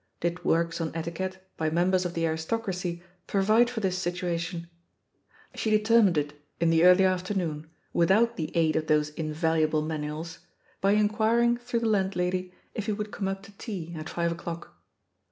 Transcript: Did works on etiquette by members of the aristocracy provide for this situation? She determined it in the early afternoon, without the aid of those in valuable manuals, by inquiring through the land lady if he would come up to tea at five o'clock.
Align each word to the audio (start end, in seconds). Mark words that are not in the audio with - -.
Did 0.19 0.43
works 0.43 0.81
on 0.81 0.91
etiquette 0.95 1.47
by 1.57 1.69
members 1.69 2.05
of 2.05 2.15
the 2.15 2.25
aristocracy 2.25 3.03
provide 3.27 3.69
for 3.69 3.81
this 3.81 3.99
situation? 3.99 4.67
She 5.53 5.69
determined 5.69 6.17
it 6.17 6.33
in 6.59 6.71
the 6.71 6.83
early 6.85 7.05
afternoon, 7.05 7.67
without 7.93 8.35
the 8.35 8.49
aid 8.57 8.75
of 8.75 8.87
those 8.87 9.09
in 9.11 9.31
valuable 9.31 9.83
manuals, 9.83 10.39
by 10.81 10.93
inquiring 10.93 11.57
through 11.57 11.81
the 11.81 11.85
land 11.87 12.15
lady 12.15 12.51
if 12.73 12.87
he 12.87 12.93
would 12.93 13.11
come 13.11 13.27
up 13.27 13.43
to 13.43 13.51
tea 13.59 13.93
at 13.95 14.09
five 14.09 14.31
o'clock. 14.31 14.75